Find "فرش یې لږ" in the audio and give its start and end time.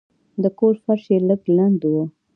0.83-1.41